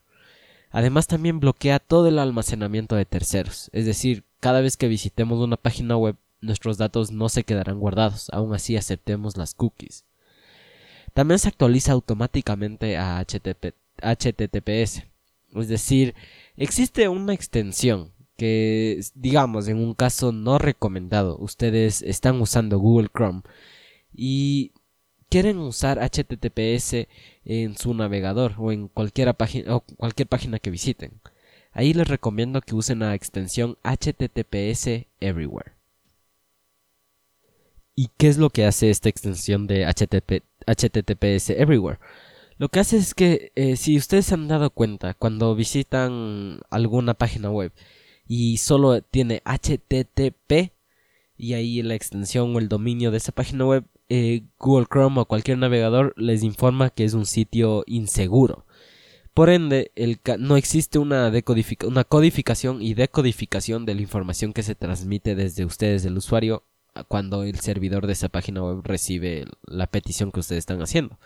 Además 0.69 1.07
también 1.07 1.39
bloquea 1.39 1.79
todo 1.79 2.07
el 2.07 2.19
almacenamiento 2.19 2.95
de 2.95 3.05
terceros. 3.05 3.69
Es 3.73 3.85
decir 3.85 4.23
cada 4.39 4.61
vez 4.61 4.77
que 4.77 4.87
visitemos 4.87 5.39
una 5.39 5.57
página 5.57 5.97
web 5.97 6.17
nuestros 6.41 6.77
datos 6.77 7.11
no 7.11 7.29
se 7.29 7.45
quedarán 7.45 7.79
guardados. 7.79 8.27
Aún 8.31 8.53
así 8.53 8.75
aceptemos 8.75 9.37
las 9.37 9.53
cookies. 9.53 10.05
También 11.13 11.39
se 11.39 11.47
actualiza 11.47 11.93
automáticamente 11.93 12.97
a 12.97 13.23
HTTPS 13.23 15.12
es 15.55 15.67
decir, 15.67 16.15
existe 16.57 17.07
una 17.09 17.33
extensión 17.33 18.11
que, 18.37 18.99
digamos, 19.15 19.67
en 19.67 19.77
un 19.77 19.93
caso 19.93 20.31
no 20.31 20.57
recomendado, 20.57 21.37
ustedes 21.37 22.01
están 22.01 22.41
usando 22.41 22.79
Google 22.79 23.09
Chrome 23.13 23.41
y 24.13 24.71
quieren 25.29 25.57
usar 25.57 25.99
HTTPS 25.99 27.07
en 27.45 27.77
su 27.77 27.93
navegador 27.93 28.53
o 28.57 28.71
en 28.71 28.87
cualquier 28.87 29.33
página, 29.35 29.75
o 29.75 29.81
cualquier 29.81 30.27
página 30.27 30.59
que 30.59 30.71
visiten. 30.71 31.21
Ahí 31.71 31.93
les 31.93 32.07
recomiendo 32.07 32.61
que 32.61 32.75
usen 32.75 32.99
la 32.99 33.15
extensión 33.15 33.77
HTTPS 33.83 35.07
Everywhere. 35.19 35.73
¿Y 37.95 38.09
qué 38.17 38.27
es 38.27 38.37
lo 38.37 38.49
que 38.49 38.65
hace 38.65 38.89
esta 38.89 39.09
extensión 39.09 39.67
de 39.67 39.85
HTTPS 39.85 41.49
Everywhere? 41.49 41.99
Lo 42.63 42.69
que 42.69 42.79
hace 42.79 42.95
es 42.95 43.13
que 43.13 43.51
eh, 43.55 43.75
si 43.75 43.97
ustedes 43.97 44.27
se 44.27 44.35
han 44.35 44.47
dado 44.47 44.69
cuenta 44.69 45.13
cuando 45.13 45.53
visitan 45.53 46.61
alguna 46.69 47.13
página 47.13 47.51
web 47.51 47.73
y 48.25 48.55
solo 48.55 49.01
tiene 49.01 49.41
HTTP 49.43 50.71
y 51.35 51.55
ahí 51.55 51.81
la 51.81 51.95
extensión 51.95 52.55
o 52.55 52.59
el 52.59 52.69
dominio 52.69 53.11
de 53.11 53.17
esa 53.17 53.33
página 53.33 53.65
web, 53.65 53.83
eh, 54.07 54.43
Google 54.59 54.85
Chrome 54.89 55.19
o 55.19 55.25
cualquier 55.25 55.57
navegador 55.57 56.13
les 56.15 56.41
informa 56.41 56.89
que 56.89 57.03
es 57.03 57.13
un 57.13 57.25
sitio 57.25 57.83
inseguro. 57.85 58.65
Por 59.33 59.49
ende, 59.49 59.91
no 60.39 60.55
existe 60.55 60.99
una, 60.99 61.33
una 61.85 62.03
codificación 62.05 62.81
y 62.81 62.93
decodificación 62.93 63.85
de 63.85 63.95
la 63.95 64.01
información 64.03 64.53
que 64.53 64.63
se 64.63 64.75
transmite 64.75 65.35
desde 65.35 65.65
ustedes, 65.65 66.05
el 66.05 66.15
usuario, 66.15 66.63
cuando 67.09 67.43
el 67.43 67.59
servidor 67.59 68.07
de 68.07 68.13
esa 68.13 68.29
página 68.29 68.63
web 68.63 68.79
recibe 68.85 69.47
la 69.65 69.87
petición 69.87 70.31
que 70.31 70.39
ustedes 70.39 70.59
están 70.59 70.81
haciendo. 70.81 71.19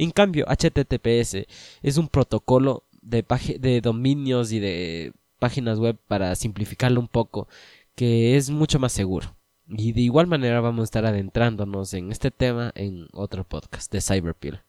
En 0.00 0.12
cambio, 0.12 0.46
HTTPS 0.48 1.46
es 1.82 1.98
un 1.98 2.08
protocolo 2.08 2.84
de, 3.02 3.22
de 3.60 3.82
dominios 3.82 4.50
y 4.50 4.58
de 4.58 5.12
páginas 5.38 5.78
web 5.78 5.98
para 6.08 6.34
simplificarlo 6.36 7.00
un 7.00 7.06
poco, 7.06 7.48
que 7.94 8.38
es 8.38 8.48
mucho 8.48 8.78
más 8.78 8.92
seguro. 8.92 9.36
Y 9.68 9.92
de 9.92 10.00
igual 10.00 10.26
manera 10.26 10.62
vamos 10.62 10.80
a 10.80 10.84
estar 10.84 11.04
adentrándonos 11.04 11.92
en 11.92 12.10
este 12.12 12.30
tema 12.30 12.72
en 12.76 13.08
otro 13.12 13.44
podcast 13.44 13.92
de 13.92 14.00
Cyberpill. 14.00 14.62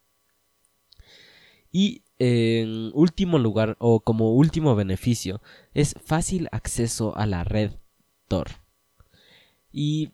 Y 1.71 2.03
en 2.19 2.91
último 2.93 3.39
lugar, 3.39 3.77
o 3.79 4.01
como 4.01 4.33
último 4.33 4.75
beneficio, 4.75 5.41
es 5.73 5.95
fácil 6.03 6.49
acceso 6.51 7.15
a 7.15 7.25
la 7.25 7.45
red 7.45 7.71
Tor. 8.27 8.49
Y 9.71 10.11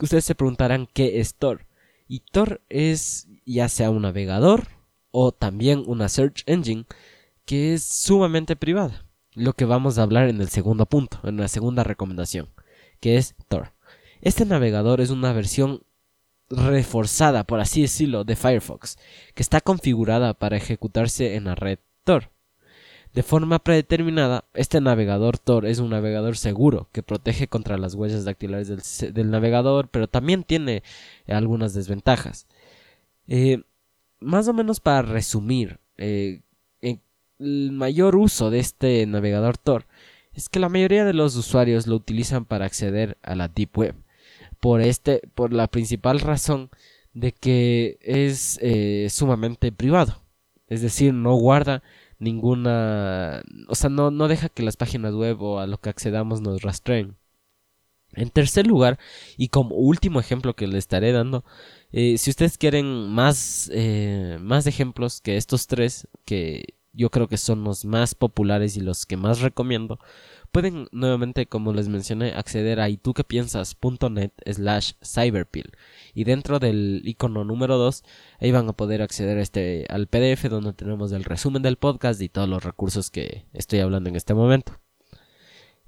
ustedes 0.00 0.24
se 0.24 0.34
preguntarán 0.34 0.88
qué 0.92 1.20
es 1.20 1.36
Tor. 1.36 1.65
Y 2.08 2.20
Tor 2.20 2.62
es 2.68 3.28
ya 3.44 3.68
sea 3.68 3.90
un 3.90 4.02
navegador 4.02 4.68
o 5.10 5.32
también 5.32 5.82
una 5.86 6.08
search 6.08 6.42
engine 6.46 6.84
que 7.44 7.74
es 7.74 7.84
sumamente 7.84 8.56
privada. 8.56 9.06
Lo 9.34 9.52
que 9.52 9.64
vamos 9.64 9.98
a 9.98 10.02
hablar 10.02 10.28
en 10.28 10.40
el 10.40 10.48
segundo 10.48 10.86
punto, 10.86 11.20
en 11.24 11.36
la 11.36 11.48
segunda 11.48 11.84
recomendación, 11.84 12.48
que 13.00 13.16
es 13.16 13.34
Tor. 13.48 13.72
Este 14.20 14.44
navegador 14.44 15.00
es 15.00 15.10
una 15.10 15.32
versión 15.32 15.82
reforzada, 16.48 17.44
por 17.44 17.60
así 17.60 17.82
decirlo, 17.82 18.24
de 18.24 18.36
Firefox, 18.36 18.98
que 19.34 19.42
está 19.42 19.60
configurada 19.60 20.34
para 20.34 20.56
ejecutarse 20.56 21.34
en 21.34 21.44
la 21.44 21.54
red 21.54 21.78
Tor. 22.04 22.30
De 23.16 23.22
forma 23.22 23.60
predeterminada, 23.60 24.44
este 24.52 24.78
navegador 24.78 25.38
Tor 25.38 25.64
es 25.64 25.78
un 25.78 25.88
navegador 25.88 26.36
seguro 26.36 26.90
que 26.92 27.02
protege 27.02 27.48
contra 27.48 27.78
las 27.78 27.94
huellas 27.94 28.26
dactilares 28.26 28.68
del, 29.14 29.30
navegador, 29.30 29.88
pero 29.88 30.06
también 30.06 30.44
tiene 30.44 30.82
algunas 31.26 31.72
desventajas. 31.72 32.46
Eh, 33.26 33.62
más 34.20 34.48
o 34.48 34.52
menos 34.52 34.80
para 34.80 35.00
resumir, 35.00 35.80
eh, 35.96 36.42
el 36.82 37.72
mayor 37.72 38.16
uso 38.16 38.50
de 38.50 38.58
este 38.58 39.06
navegador 39.06 39.56
Tor 39.56 39.86
es 40.34 40.50
que 40.50 40.60
la 40.60 40.68
mayoría 40.68 41.06
de 41.06 41.14
los 41.14 41.36
usuarios 41.36 41.86
lo 41.86 41.96
utilizan 41.96 42.44
para 42.44 42.66
acceder 42.66 43.16
a 43.22 43.34
la 43.34 43.48
Deep 43.48 43.78
Web. 43.78 43.94
Por, 44.60 44.82
este, 44.82 45.22
por 45.34 45.54
la 45.54 45.68
principal 45.68 46.20
razón 46.20 46.68
de 47.14 47.32
que 47.32 47.96
es 48.02 48.58
eh, 48.60 49.06
sumamente 49.08 49.72
privado. 49.72 50.20
Es 50.68 50.82
decir, 50.82 51.14
no 51.14 51.34
guarda 51.36 51.82
ninguna, 52.18 53.42
o 53.68 53.74
sea, 53.74 53.90
no, 53.90 54.10
no 54.10 54.28
deja 54.28 54.48
que 54.48 54.62
las 54.62 54.76
páginas 54.76 55.14
web 55.14 55.40
o 55.42 55.60
a 55.60 55.66
lo 55.66 55.78
que 55.78 55.90
accedamos 55.90 56.40
nos 56.40 56.62
rastreen. 56.62 57.16
En 58.12 58.30
tercer 58.30 58.66
lugar, 58.66 58.98
y 59.36 59.48
como 59.48 59.76
último 59.76 60.20
ejemplo 60.20 60.56
que 60.56 60.66
le 60.66 60.78
estaré 60.78 61.12
dando, 61.12 61.44
eh, 61.92 62.16
si 62.18 62.30
ustedes 62.30 62.56
quieren 62.56 63.10
más, 63.10 63.70
eh, 63.74 64.38
más 64.40 64.66
ejemplos 64.66 65.20
que 65.20 65.36
estos 65.36 65.66
tres, 65.66 66.08
que 66.24 66.76
yo 66.92 67.10
creo 67.10 67.28
que 67.28 67.36
son 67.36 67.62
los 67.62 67.84
más 67.84 68.14
populares 68.14 68.76
y 68.76 68.80
los 68.80 69.04
que 69.04 69.18
más 69.18 69.40
recomiendo, 69.40 69.98
pueden 70.46 70.88
nuevamente, 70.92 71.46
como 71.46 71.72
les 71.72 71.88
mencioné, 71.88 72.32
acceder 72.32 72.80
a 72.80 72.88
ituquepiensas.net 72.88 74.32
slash 74.44 74.92
cyberpill 75.02 75.72
y 76.14 76.24
dentro 76.24 76.58
del 76.58 77.02
icono 77.04 77.44
número 77.44 77.78
2 77.78 78.04
ahí 78.40 78.50
van 78.50 78.68
a 78.68 78.72
poder 78.72 79.02
acceder 79.02 79.38
a 79.38 79.42
este, 79.42 79.86
al 79.88 80.06
PDF 80.06 80.44
donde 80.48 80.72
tenemos 80.72 81.12
el 81.12 81.24
resumen 81.24 81.62
del 81.62 81.76
podcast 81.76 82.20
y 82.20 82.28
todos 82.28 82.48
los 82.48 82.64
recursos 82.64 83.10
que 83.10 83.46
estoy 83.52 83.80
hablando 83.80 84.08
en 84.08 84.16
este 84.16 84.34
momento. 84.34 84.78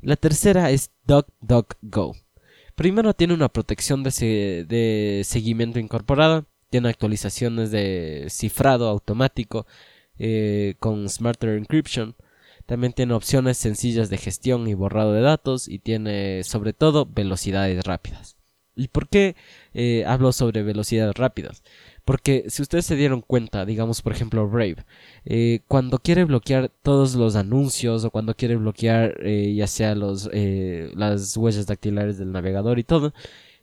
La 0.00 0.16
tercera 0.16 0.70
es 0.70 0.90
DuckDuckGo. 1.06 2.14
Primero 2.74 3.14
tiene 3.14 3.34
una 3.34 3.48
protección 3.48 4.04
de, 4.04 4.64
de 4.68 5.22
seguimiento 5.24 5.80
incorporada, 5.80 6.44
tiene 6.70 6.88
actualizaciones 6.88 7.70
de 7.70 8.26
cifrado 8.28 8.88
automático 8.88 9.66
eh, 10.18 10.74
con 10.78 11.08
Smarter 11.08 11.50
Encryption, 11.50 12.14
también 12.68 12.92
tiene 12.92 13.14
opciones 13.14 13.56
sencillas 13.56 14.10
de 14.10 14.18
gestión 14.18 14.68
y 14.68 14.74
borrado 14.74 15.14
de 15.14 15.22
datos 15.22 15.68
y 15.68 15.78
tiene 15.78 16.44
sobre 16.44 16.74
todo 16.74 17.06
velocidades 17.06 17.82
rápidas. 17.82 18.36
¿Y 18.76 18.88
por 18.88 19.08
qué 19.08 19.36
eh, 19.72 20.04
hablo 20.06 20.32
sobre 20.32 20.62
velocidades 20.62 21.14
rápidas? 21.14 21.62
Porque 22.04 22.44
si 22.48 22.60
ustedes 22.60 22.84
se 22.84 22.94
dieron 22.94 23.22
cuenta, 23.22 23.64
digamos 23.64 24.02
por 24.02 24.12
ejemplo 24.12 24.46
Brave, 24.46 24.84
eh, 25.24 25.60
cuando 25.66 25.98
quiere 25.98 26.26
bloquear 26.26 26.70
todos 26.82 27.14
los 27.14 27.36
anuncios 27.36 28.04
o 28.04 28.10
cuando 28.10 28.34
quiere 28.36 28.56
bloquear 28.56 29.16
eh, 29.22 29.54
ya 29.54 29.66
sea 29.66 29.94
los, 29.94 30.28
las 30.30 31.38
huellas 31.38 31.64
dactilares 31.64 32.18
del 32.18 32.32
navegador 32.32 32.78
y 32.78 32.84
todo, 32.84 33.14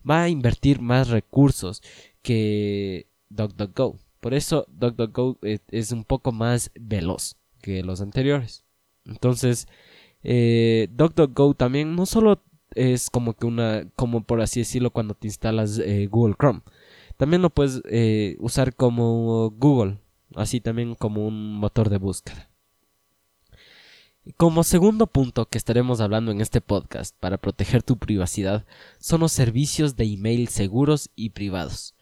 va 0.10 0.24
a 0.24 0.30
invertir 0.30 0.82
más 0.82 1.10
recursos 1.10 1.84
que 2.24 3.06
DuckDuckGo. 3.30 4.00
Por 4.20 4.34
eso 4.34 4.66
DuckDuckGo 4.70 5.38
es 5.44 5.92
un 5.92 6.06
poco 6.06 6.32
más 6.32 6.72
veloz 6.74 7.36
que 7.62 7.84
los 7.84 8.02
anteriores. 8.02 8.65
Entonces, 9.06 9.68
eh, 10.24 10.88
DuckDuckGo 10.92 11.54
también 11.54 11.96
no 11.96 12.06
solo 12.06 12.42
es 12.76 13.10
como 13.10 13.34
que 13.34 13.46
una, 13.46 13.88
como 13.96 14.24
por 14.24 14.42
así 14.42 14.60
decirlo, 14.62 14.92
cuando 14.92 15.14
te 15.14 15.28
instalas 15.28 15.80
eh, 15.80 16.08
Google 16.08 16.36
Chrome. 16.40 16.62
También 17.18 17.42
lo 17.42 17.50
puedes 17.50 17.82
eh, 17.90 18.36
usar 18.40 18.76
como 18.76 19.50
Google, 19.52 20.00
así 20.36 20.60
también 20.60 20.96
como 20.96 21.26
un 21.26 21.56
motor 21.56 21.90
de 21.90 21.98
búsqueda. 21.98 22.50
Como 24.38 24.64
segundo 24.64 25.06
punto 25.06 25.46
que 25.46 25.58
estaremos 25.58 26.02
hablando 26.02 26.32
en 26.32 26.42
este 26.42 26.60
podcast 26.60 27.16
para 27.20 27.38
proteger 27.38 27.84
tu 27.84 27.98
privacidad 27.98 28.66
son 28.98 29.22
los 29.22 29.32
servicios 29.32 29.96
de 29.96 30.06
email 30.06 30.48
seguros 30.48 31.12
y 31.16 31.30
privados. 31.30 31.94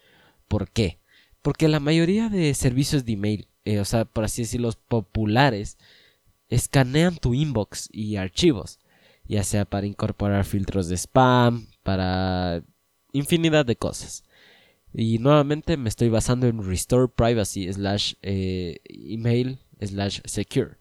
¿Por 0.48 0.69
qué? 0.69 1.00
Porque 1.41 1.67
la 1.67 1.81
mayoría 1.81 2.29
de 2.29 2.53
servicios 2.53 3.03
de 3.03 3.13
email, 3.13 3.48
eh, 3.65 3.79
o 3.79 3.86
sea, 3.86 4.05
por 4.05 4.24
así 4.24 4.43
decirlo, 4.43 4.72
populares, 4.88 5.77
escanean 6.53 7.17
tu 7.17 7.33
inbox 7.33 7.89
y 7.91 8.15
archivos 8.15 8.79
ya 9.25 9.43
sea 9.43 9.65
para 9.65 9.88
incorporar 9.88 10.45
filtros 10.45 10.88
de 10.88 10.98
spam, 10.98 11.67
para 11.83 12.63
infinidad 13.12 13.65
de 13.65 13.75
cosas. 13.75 14.24
Y 14.93 15.17
nuevamente 15.19 15.77
me 15.77 15.89
estoy 15.89 16.10
basando 16.10 16.48
en 16.48 16.63
Restore 16.63 17.12
Privacy 17.13 17.72
slash 17.72 18.13
eh, 18.22 18.77
email 18.86 19.60
slash 19.81 20.22
secure. 20.25 20.77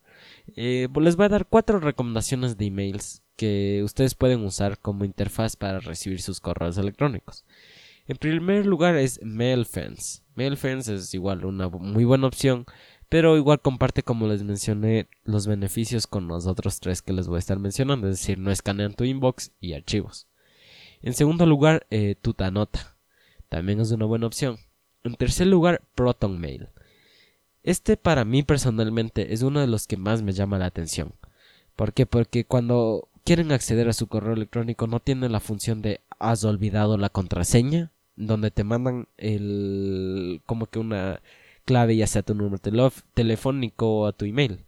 Eh, 0.56 0.88
pues 0.92 1.04
les 1.04 1.16
voy 1.16 1.26
a 1.26 1.30
dar 1.30 1.46
cuatro 1.46 1.80
recomendaciones 1.80 2.56
de 2.58 2.66
emails 2.66 3.22
que 3.36 3.80
ustedes 3.82 4.14
pueden 4.14 4.44
usar 4.44 4.78
como 4.78 5.04
interfaz 5.04 5.56
para 5.56 5.80
recibir 5.80 6.20
sus 6.20 6.40
correos 6.40 6.76
electrónicos. 6.76 7.44
En 8.06 8.16
primer 8.16 8.66
lugar 8.66 8.96
es 8.96 9.20
MailFence. 9.22 10.22
MailFence 10.34 10.94
es 10.94 11.14
igual 11.14 11.44
una 11.44 11.68
muy 11.68 12.04
buena 12.04 12.26
opción, 12.26 12.66
pero 13.12 13.36
igual 13.36 13.60
comparte 13.60 14.02
como 14.02 14.26
les 14.26 14.42
mencioné 14.42 15.06
los 15.24 15.46
beneficios 15.46 16.06
con 16.06 16.28
los 16.28 16.46
otros 16.46 16.80
tres 16.80 17.02
que 17.02 17.12
les 17.12 17.28
voy 17.28 17.36
a 17.36 17.40
estar 17.40 17.58
mencionando, 17.58 18.08
es 18.08 18.18
decir, 18.18 18.38
no 18.38 18.50
escanean 18.50 18.94
tu 18.94 19.04
inbox 19.04 19.52
y 19.60 19.74
archivos. 19.74 20.28
En 21.02 21.12
segundo 21.12 21.44
lugar, 21.44 21.86
eh, 21.90 22.14
Tutanota. 22.22 22.96
También 23.50 23.80
es 23.80 23.90
una 23.90 24.06
buena 24.06 24.26
opción. 24.26 24.56
En 25.04 25.14
tercer 25.16 25.46
lugar, 25.46 25.82
ProtonMail. 25.94 26.70
Este 27.62 27.98
para 27.98 28.24
mí 28.24 28.44
personalmente 28.44 29.34
es 29.34 29.42
uno 29.42 29.60
de 29.60 29.66
los 29.66 29.86
que 29.86 29.98
más 29.98 30.22
me 30.22 30.32
llama 30.32 30.58
la 30.58 30.64
atención. 30.64 31.12
¿Por 31.76 31.92
qué? 31.92 32.06
Porque 32.06 32.46
cuando 32.46 33.10
quieren 33.24 33.52
acceder 33.52 33.90
a 33.90 33.92
su 33.92 34.06
correo 34.06 34.32
electrónico 34.32 34.86
no 34.86 35.00
tienen 35.00 35.32
la 35.32 35.40
función 35.40 35.82
de 35.82 36.00
has 36.18 36.44
olvidado 36.44 36.96
la 36.96 37.10
contraseña, 37.10 37.92
donde 38.16 38.50
te 38.50 38.64
mandan 38.64 39.06
el 39.18 40.40
como 40.46 40.64
que 40.64 40.78
una 40.78 41.20
clave 41.64 41.96
ya 41.96 42.06
sea 42.06 42.22
tu 42.22 42.34
número 42.34 42.58
telefónico 43.14 44.00
o 44.00 44.06
a 44.06 44.12
tu 44.12 44.24
email. 44.24 44.64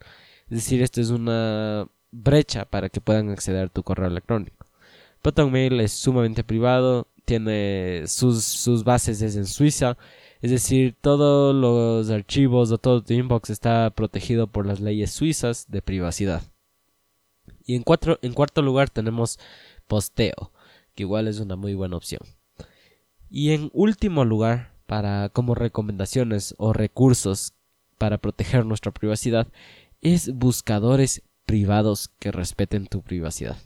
Es 0.48 0.56
decir, 0.58 0.82
esto 0.82 1.00
es 1.00 1.10
una 1.10 1.88
brecha 2.10 2.64
para 2.64 2.88
que 2.88 3.00
puedan 3.00 3.30
acceder 3.30 3.66
a 3.66 3.68
tu 3.68 3.82
correo 3.82 4.08
electrónico. 4.08 4.66
ProtonMail 5.22 5.80
es 5.80 5.92
sumamente 5.92 6.44
privado, 6.44 7.08
tiene 7.24 8.04
sus, 8.06 8.44
sus 8.44 8.84
bases 8.84 9.22
en 9.22 9.46
Suiza, 9.46 9.96
es 10.42 10.50
decir, 10.50 10.94
todos 11.00 11.54
los 11.54 12.10
archivos 12.10 12.70
o 12.70 12.76
todo 12.76 13.02
tu 13.02 13.14
inbox 13.14 13.48
está 13.48 13.88
protegido 13.88 14.46
por 14.46 14.66
las 14.66 14.78
leyes 14.80 15.10
suizas 15.10 15.70
de 15.70 15.80
privacidad. 15.80 16.42
Y 17.64 17.76
en, 17.76 17.82
cuatro, 17.82 18.18
en 18.20 18.34
cuarto 18.34 18.60
lugar 18.60 18.90
tenemos 18.90 19.38
Posteo, 19.86 20.52
que 20.94 21.04
igual 21.04 21.28
es 21.28 21.40
una 21.40 21.56
muy 21.56 21.72
buena 21.72 21.96
opción. 21.96 22.20
Y 23.30 23.52
en 23.52 23.70
último 23.72 24.26
lugar, 24.26 24.73
para 24.86 25.28
como 25.30 25.54
recomendaciones 25.54 26.54
o 26.58 26.72
recursos 26.72 27.54
para 27.98 28.18
proteger 28.18 28.66
nuestra 28.66 28.92
privacidad, 28.92 29.48
es 30.00 30.34
buscadores 30.34 31.22
privados 31.46 32.10
que 32.18 32.32
respeten 32.32 32.86
tu 32.86 33.02
privacidad. 33.02 33.56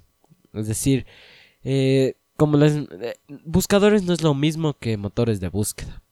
Es 0.52 0.66
decir, 0.66 1.06
eh, 1.62 2.16
como 2.36 2.56
les, 2.56 2.74
eh, 2.76 3.16
buscadores 3.44 4.02
no 4.04 4.12
es 4.12 4.22
lo 4.22 4.34
mismo 4.34 4.74
que 4.74 4.96
motores 4.96 5.40
de 5.40 5.48
búsqueda. 5.48 6.02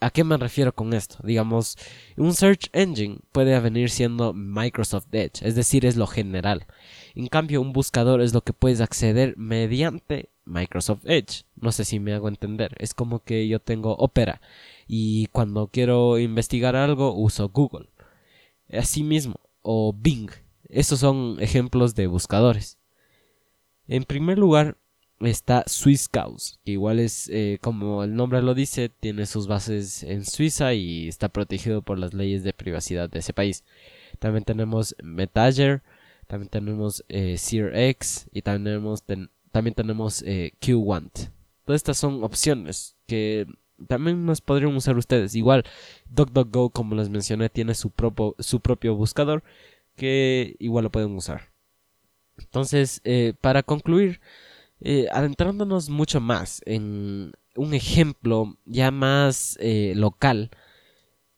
¿A 0.00 0.10
qué 0.10 0.24
me 0.24 0.36
refiero 0.36 0.74
con 0.74 0.92
esto? 0.92 1.18
Digamos, 1.22 1.78
un 2.16 2.34
search 2.34 2.68
engine 2.72 3.18
puede 3.30 3.58
venir 3.60 3.88
siendo 3.90 4.32
Microsoft 4.32 5.06
Edge, 5.12 5.46
es 5.46 5.54
decir, 5.54 5.86
es 5.86 5.94
lo 5.94 6.08
general. 6.08 6.66
En 7.14 7.28
cambio, 7.28 7.60
un 7.60 7.72
buscador 7.72 8.20
es 8.20 8.34
lo 8.34 8.40
que 8.40 8.52
puedes 8.52 8.80
acceder 8.80 9.36
mediante 9.36 10.30
Microsoft 10.46 11.02
Edge. 11.04 11.44
No 11.56 11.72
sé 11.72 11.84
si 11.84 12.00
me 12.00 12.14
hago 12.14 12.28
entender. 12.28 12.74
Es 12.78 12.94
como 12.94 13.22
que 13.22 13.46
yo 13.48 13.60
tengo 13.60 13.94
Opera 13.96 14.40
y 14.86 15.26
cuando 15.26 15.68
quiero 15.68 16.18
investigar 16.18 16.76
algo 16.76 17.14
uso 17.14 17.50
Google. 17.50 17.90
Asimismo, 18.72 19.40
o 19.62 19.92
Bing. 19.92 20.30
Estos 20.68 21.00
son 21.00 21.36
ejemplos 21.40 21.94
de 21.94 22.06
buscadores. 22.06 22.78
En 23.88 24.04
primer 24.04 24.38
lugar, 24.38 24.78
está 25.20 25.64
Swisscaus, 25.66 26.58
que 26.64 26.72
igual 26.72 26.98
es, 26.98 27.28
eh, 27.32 27.58
como 27.60 28.04
el 28.04 28.14
nombre 28.14 28.42
lo 28.42 28.54
dice, 28.54 28.88
tiene 28.88 29.26
sus 29.26 29.46
bases 29.46 30.02
en 30.02 30.24
Suiza 30.24 30.74
y 30.74 31.08
está 31.08 31.28
protegido 31.28 31.82
por 31.82 31.98
las 31.98 32.14
leyes 32.14 32.44
de 32.44 32.52
privacidad 32.52 33.08
de 33.08 33.20
ese 33.20 33.32
país. 33.32 33.64
También 34.18 34.44
tenemos 34.44 34.96
Metager, 35.02 35.82
también 36.26 36.50
tenemos 36.50 37.04
eh, 37.08 37.36
y 38.32 38.42
también 38.42 38.64
tenemos, 38.64 39.04
también 39.52 39.74
tenemos 39.74 40.22
eh, 40.22 40.52
QWant. 40.60 41.30
Todas 41.64 41.80
estas 41.80 41.98
son 41.98 42.22
opciones 42.22 42.96
que 43.06 43.46
también 43.88 44.24
nos 44.24 44.40
podrían 44.40 44.74
usar 44.76 44.96
ustedes. 44.96 45.34
Igual, 45.34 45.64
DuckDuckGo, 46.10 46.70
como 46.70 46.94
les 46.94 47.08
mencioné, 47.08 47.48
tiene 47.48 47.74
su 47.74 47.90
propio, 47.90 48.34
su 48.38 48.60
propio 48.60 48.94
buscador 48.94 49.42
que 49.96 50.56
igual 50.58 50.84
lo 50.84 50.90
pueden 50.90 51.14
usar. 51.16 51.52
Entonces, 52.38 53.02
para 53.40 53.62
concluir, 53.62 54.20
eh, 54.80 55.08
adentrándonos 55.10 55.88
mucho 55.88 56.20
más 56.20 56.60
en 56.66 57.32
un 57.54 57.72
ejemplo 57.72 58.58
ya 58.66 58.90
más 58.90 59.56
eh, 59.60 59.94
local, 59.96 60.50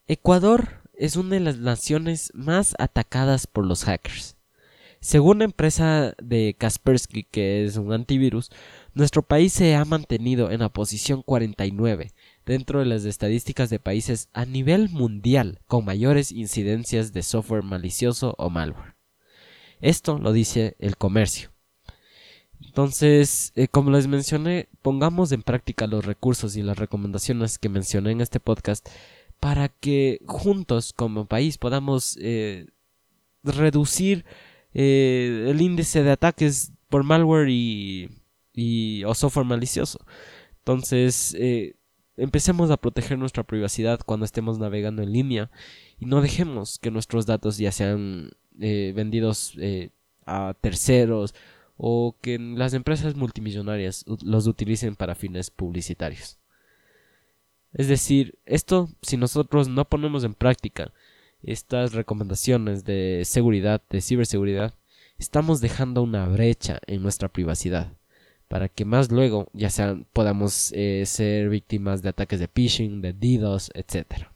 Ecuador 0.09 0.83
es 0.95 1.15
una 1.17 1.35
de 1.35 1.41
las 1.41 1.59
naciones 1.59 2.33
más 2.35 2.75
atacadas 2.79 3.47
por 3.47 3.65
los 3.65 3.85
hackers. 3.85 4.37
Según 5.01 5.39
la 5.39 5.45
empresa 5.45 6.15
de 6.23 6.57
Kaspersky, 6.59 7.25
que 7.25 7.65
es 7.65 7.77
un 7.77 7.93
antivirus, 7.93 8.51
nuestro 8.95 9.23
país 9.23 9.53
se 9.53 9.77
ha 9.77 9.85
mantenido 9.85 10.51
en 10.51 10.61
la 10.61 10.71
posición 10.71 11.23
49 11.23 12.13
dentro 12.45 12.81
de 12.81 12.87
las 12.87 13.05
estadísticas 13.05 13.71
de 13.71 13.79
países 13.79 14.29
a 14.33 14.45
nivel 14.45 14.89
mundial 14.89 15.61
con 15.67 15.85
mayores 15.85 16.33
incidencias 16.33 17.13
de 17.13 17.23
software 17.23 17.63
malicioso 17.63 18.35
o 18.39 18.51
malware. 18.51 18.97
Esto 19.81 20.19
lo 20.19 20.33
dice 20.33 20.75
el 20.81 20.97
comercio. 20.97 21.51
Entonces, 22.61 23.53
eh, 23.55 23.69
como 23.69 23.91
les 23.91 24.09
mencioné, 24.09 24.69
pongamos 24.83 25.31
en 25.31 25.43
práctica 25.43 25.87
los 25.87 26.05
recursos 26.05 26.57
y 26.57 26.63
las 26.63 26.79
recomendaciones 26.79 27.59
que 27.59 27.69
mencioné 27.69 28.11
en 28.11 28.21
este 28.21 28.41
podcast 28.41 28.89
para 29.39 29.69
que 29.69 30.21
juntos 30.27 30.93
como 30.93 31.27
país 31.27 31.59
podamos 31.59 32.19
eh, 32.21 32.67
reducir 33.45 34.25
eh, 34.81 35.47
el 35.51 35.61
índice 35.61 36.03
de 36.03 36.13
ataques 36.13 36.73
por 36.89 37.03
malware 37.03 37.49
y, 37.51 38.11
y 38.55 39.03
software 39.15 39.47
malicioso. 39.47 39.99
Entonces, 40.59 41.37
empecemos 42.17 42.71
a 42.71 42.77
proteger 42.77 43.19
nuestra 43.19 43.43
privacidad 43.43 44.01
cuando 44.05 44.25
estemos 44.25 44.59
navegando 44.59 45.03
en 45.03 45.13
línea 45.13 45.51
y 45.99 46.07
no 46.07 46.21
dejemos 46.21 46.79
que 46.79 46.91
nuestros 46.91 47.27
datos 47.27 47.59
ya 47.59 47.73
sean 47.73 48.31
vendidos 48.53 49.55
a 50.27 50.55
terceros 50.61 51.35
o 51.77 52.17
que 52.21 52.39
las 52.39 52.75
empresas 52.75 53.15
multimillonarias 53.15 54.05
los 54.23 54.47
utilicen 54.47 54.97
para 54.97 55.15
fines 55.15 55.51
publicitarios. 55.51 56.39
Es 57.73 57.89
decir, 57.89 58.39
esto 58.47 58.89
si 59.03 59.17
nosotros 59.17 59.69
no 59.69 59.85
ponemos 59.85 60.25
en 60.25 60.35
práctica 60.35 60.93
estas 61.43 61.93
recomendaciones 61.93 62.85
de 62.85 63.23
seguridad, 63.25 63.83
de 63.91 64.01
ciberseguridad, 64.01 64.75
estamos 65.19 65.61
dejando 65.61 66.03
una 66.03 66.27
brecha 66.27 66.81
en 66.87 67.03
nuestra 67.03 67.29
privacidad 67.29 67.93
para 68.49 68.69
que 68.69 68.85
más 68.85 69.13
luego 69.13 69.49
ya 69.53 69.71
sean 69.71 70.07
podamos 70.13 70.73
eh, 70.73 71.05
ser 71.07 71.51
víctimas 71.51 72.03
de 72.03 72.09
ataques 72.09 72.41
de 72.41 72.49
phishing, 72.49 73.03
de 73.03 73.13
DDoS, 73.13 73.71
etc. 73.75 74.29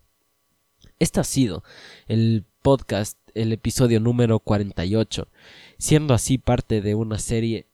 Este 0.99 1.21
ha 1.21 1.25
sido 1.25 1.65
el 2.07 2.45
podcast, 2.61 3.19
el 3.35 3.53
episodio 3.53 4.01
número 4.01 4.39
48 4.39 5.29
siendo 5.83 6.15
así 6.15 6.39
parte 6.39 6.81
de 6.81 6.95
una 6.95 7.19
serie 7.19 7.67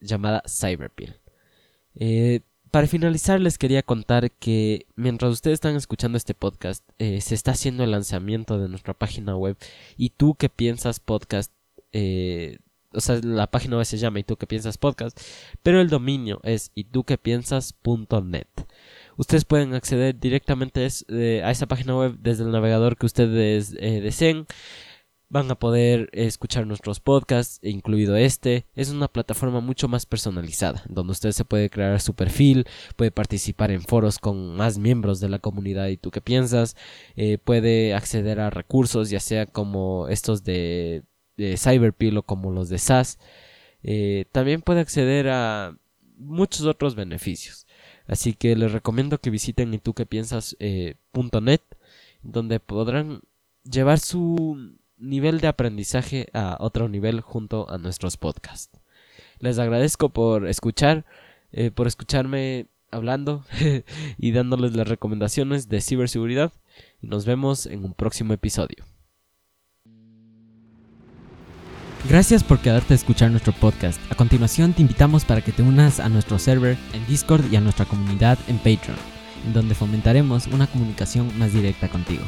llamada 0.00 0.44
Cyberpill. 0.46 1.16
Eh, 1.96 2.42
para 2.76 2.88
finalizar 2.88 3.40
les 3.40 3.56
quería 3.56 3.82
contar 3.82 4.30
que 4.32 4.84
mientras 4.96 5.32
ustedes 5.32 5.54
están 5.54 5.76
escuchando 5.76 6.18
este 6.18 6.34
podcast 6.34 6.86
eh, 6.98 7.22
se 7.22 7.34
está 7.34 7.52
haciendo 7.52 7.84
el 7.84 7.90
lanzamiento 7.90 8.58
de 8.58 8.68
nuestra 8.68 8.92
página 8.92 9.34
web. 9.34 9.56
Y 9.96 10.10
tú 10.10 10.34
que 10.34 10.50
piensas 10.50 11.00
podcast 11.00 11.50
eh, 11.94 12.58
o 12.92 13.00
sea 13.00 13.18
la 13.22 13.46
página 13.46 13.78
web 13.78 13.86
se 13.86 13.96
llama 13.96 14.18
y 14.18 14.24
tú 14.24 14.36
que 14.36 14.46
piensas 14.46 14.76
podcast 14.76 15.18
pero 15.62 15.80
el 15.80 15.88
dominio 15.88 16.38
es 16.42 16.70
y 16.74 16.84
tú 16.84 17.04
que 17.04 17.16
piensas.net 17.16 18.46
ustedes 19.16 19.46
pueden 19.46 19.72
acceder 19.72 20.20
directamente 20.20 20.84
a 20.84 21.50
esa 21.50 21.66
página 21.66 21.96
web 21.96 22.18
desde 22.18 22.44
el 22.44 22.50
navegador 22.50 22.98
que 22.98 23.06
ustedes 23.06 23.70
deseen 23.72 24.46
Van 25.28 25.50
a 25.50 25.58
poder 25.58 26.08
escuchar 26.12 26.68
nuestros 26.68 27.00
podcasts, 27.00 27.58
incluido 27.62 28.14
este. 28.16 28.66
Es 28.76 28.90
una 28.90 29.08
plataforma 29.08 29.60
mucho 29.60 29.88
más 29.88 30.06
personalizada, 30.06 30.84
donde 30.88 31.12
usted 31.12 31.32
se 31.32 31.44
puede 31.44 31.68
crear 31.68 32.00
su 32.00 32.14
perfil, 32.14 32.64
puede 32.94 33.10
participar 33.10 33.72
en 33.72 33.82
foros 33.82 34.20
con 34.20 34.54
más 34.54 34.78
miembros 34.78 35.18
de 35.18 35.28
la 35.28 35.40
comunidad 35.40 35.88
y 35.88 35.96
tú 35.96 36.12
qué 36.12 36.20
piensas, 36.20 36.76
eh, 37.16 37.38
puede 37.38 37.92
acceder 37.94 38.38
a 38.38 38.50
recursos, 38.50 39.10
ya 39.10 39.18
sea 39.18 39.46
como 39.46 40.06
estos 40.08 40.44
de, 40.44 41.02
de 41.36 41.56
Cyberpill 41.56 42.18
o 42.18 42.22
como 42.22 42.52
los 42.52 42.68
de 42.68 42.78
SAS. 42.78 43.18
Eh, 43.82 44.26
también 44.30 44.62
puede 44.62 44.80
acceder 44.80 45.28
a 45.28 45.76
muchos 46.16 46.66
otros 46.66 46.94
beneficios. 46.94 47.66
Así 48.06 48.34
que 48.34 48.54
les 48.54 48.70
recomiendo 48.70 49.18
que 49.18 49.30
visiten 49.30 49.74
y 49.74 49.78
tú 49.78 49.92
que 49.92 50.06
piensas 50.06 50.56
eh, 50.60 50.94
donde 52.22 52.60
podrán 52.60 53.22
llevar 53.64 53.98
su 53.98 54.76
nivel 54.98 55.40
de 55.40 55.48
aprendizaje 55.48 56.28
a 56.32 56.56
otro 56.60 56.88
nivel 56.88 57.20
junto 57.20 57.68
a 57.70 57.78
nuestros 57.78 58.16
podcasts. 58.16 58.80
Les 59.38 59.58
agradezco 59.58 60.08
por 60.10 60.48
escuchar, 60.48 61.04
eh, 61.52 61.70
por 61.70 61.86
escucharme 61.86 62.66
hablando 62.90 63.44
y 64.18 64.32
dándoles 64.32 64.74
las 64.74 64.88
recomendaciones 64.88 65.68
de 65.68 65.80
ciberseguridad. 65.80 66.52
Nos 67.00 67.26
vemos 67.26 67.66
en 67.66 67.84
un 67.84 67.94
próximo 67.94 68.32
episodio. 68.32 68.84
Gracias 72.08 72.44
por 72.44 72.60
quedarte 72.60 72.94
a 72.94 72.96
escuchar 72.96 73.30
nuestro 73.30 73.52
podcast. 73.52 74.00
A 74.12 74.14
continuación 74.14 74.72
te 74.74 74.82
invitamos 74.82 75.24
para 75.24 75.40
que 75.40 75.50
te 75.50 75.62
unas 75.62 75.98
a 75.98 76.08
nuestro 76.08 76.38
server 76.38 76.76
en 76.92 77.04
Discord 77.06 77.52
y 77.52 77.56
a 77.56 77.60
nuestra 77.60 77.84
comunidad 77.84 78.38
en 78.46 78.58
Patreon, 78.58 78.96
en 79.44 79.52
donde 79.52 79.74
fomentaremos 79.74 80.46
una 80.46 80.68
comunicación 80.68 81.36
más 81.36 81.52
directa 81.52 81.88
contigo. 81.88 82.22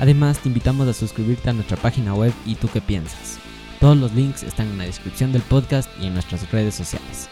Además 0.00 0.38
te 0.38 0.48
invitamos 0.48 0.88
a 0.88 0.92
suscribirte 0.92 1.50
a 1.50 1.52
nuestra 1.52 1.76
página 1.76 2.14
web 2.14 2.32
y 2.46 2.54
tú 2.54 2.68
qué 2.72 2.80
piensas. 2.80 3.38
Todos 3.80 3.96
los 3.96 4.12
links 4.12 4.42
están 4.42 4.68
en 4.68 4.78
la 4.78 4.84
descripción 4.84 5.32
del 5.32 5.42
podcast 5.42 5.88
y 6.00 6.06
en 6.06 6.14
nuestras 6.14 6.50
redes 6.50 6.74
sociales. 6.74 7.28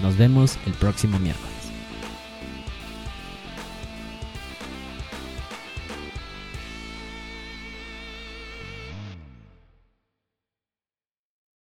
Nos 0.00 0.16
vemos 0.16 0.56
el 0.66 0.72
próximo 0.74 1.18
miércoles. 1.18 1.57